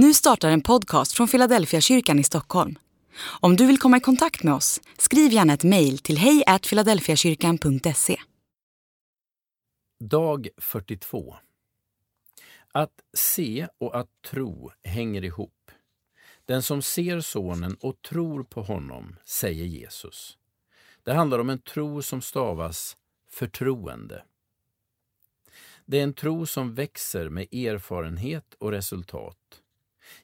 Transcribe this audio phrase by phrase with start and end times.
[0.00, 2.78] Nu startar en podcast från Philadelphia kyrkan i Stockholm.
[3.40, 8.20] Om du vill komma i kontakt med oss, skriv gärna ett mejl till hejfiladelfiakyrkan.se.
[10.04, 11.36] Dag 42
[12.72, 15.70] Att se och att tro hänger ihop.
[16.46, 20.38] Den som ser Sonen och tror på honom, säger Jesus.
[21.02, 22.96] Det handlar om en tro som stavas
[23.30, 24.22] förtroende.
[25.86, 29.62] Det är en tro som växer med erfarenhet och resultat.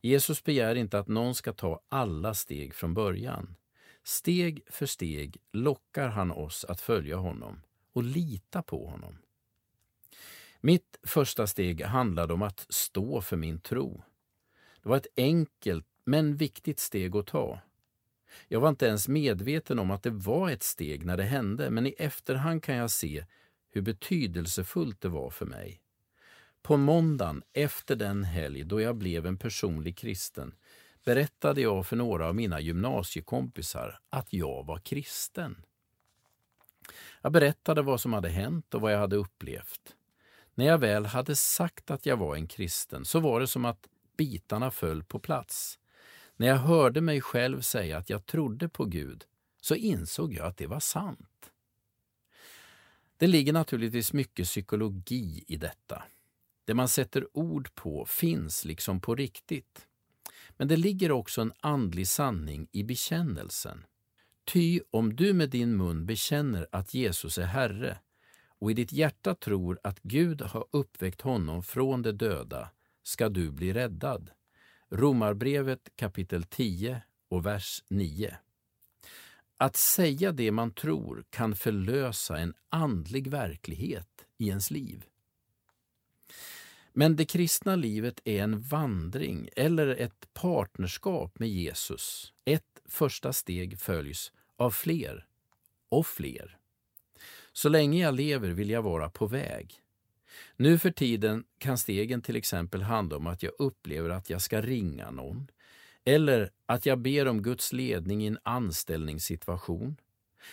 [0.00, 3.56] Jesus begär inte att någon ska ta alla steg från början.
[4.04, 9.18] Steg för steg lockar han oss att följa honom och lita på honom.
[10.60, 14.02] Mitt första steg handlade om att stå för min tro.
[14.82, 17.60] Det var ett enkelt men viktigt steg att ta.
[18.48, 21.86] Jag var inte ens medveten om att det var ett steg när det hände, men
[21.86, 23.24] i efterhand kan jag se
[23.70, 25.81] hur betydelsefullt det var för mig.
[26.62, 30.54] På måndagen efter den helg då jag blev en personlig kristen
[31.04, 35.64] berättade jag för några av mina gymnasiekompisar att jag var kristen.
[37.22, 39.96] Jag berättade vad som hade hänt och vad jag hade upplevt.
[40.54, 43.88] När jag väl hade sagt att jag var en kristen så var det som att
[44.16, 45.78] bitarna föll på plats.
[46.36, 49.24] När jag hörde mig själv säga att jag trodde på Gud
[49.60, 51.52] så insåg jag att det var sant.
[53.16, 56.02] Det ligger naturligtvis mycket psykologi i detta.
[56.72, 59.86] Det man sätter ord på finns liksom på riktigt.
[60.56, 63.86] Men det ligger också en andlig sanning i bekännelsen.
[64.44, 67.98] Ty om du med din mun bekänner att Jesus är Herre
[68.58, 72.70] och i ditt hjärta tror att Gud har uppväckt honom från de döda
[73.02, 74.30] ska du bli räddad.
[74.90, 78.36] Romarbrevet kapitel 10 och vers 9.
[79.56, 85.06] Att säga det man tror kan förlösa en andlig verklighet i ens liv.
[86.92, 92.32] Men det kristna livet är en vandring eller ett partnerskap med Jesus.
[92.44, 95.26] Ett första steg följs av fler
[95.88, 96.58] och fler.
[97.52, 99.74] Så länge jag lever vill jag vara på väg.
[100.56, 104.60] Nu för tiden kan stegen till exempel handla om att jag upplever att jag ska
[104.60, 105.46] ringa någon
[106.04, 109.96] eller att jag ber om Guds ledning i en anställningssituation.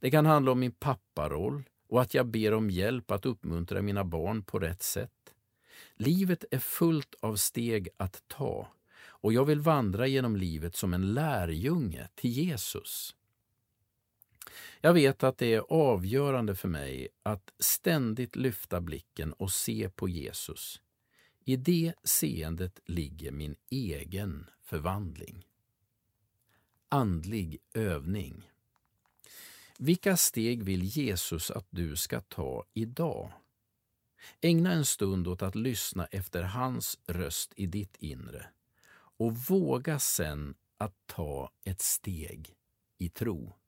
[0.00, 4.04] Det kan handla om min papparoll och att jag ber om hjälp att uppmuntra mina
[4.04, 5.34] barn på rätt sätt.
[5.96, 8.68] Livet är fullt av steg att ta
[9.22, 13.16] och jag vill vandra genom livet som en lärjunge till Jesus.
[14.80, 20.08] Jag vet att det är avgörande för mig att ständigt lyfta blicken och se på
[20.08, 20.80] Jesus.
[21.44, 25.46] I det seendet ligger min egen förvandling.
[26.88, 28.50] Andlig övning.
[29.78, 33.32] Vilka steg vill Jesus att du ska ta idag?
[34.40, 38.46] Ägna en stund åt att lyssna efter hans röst i ditt inre
[38.92, 42.54] och våga sen att ta ett steg
[42.98, 43.59] i tro.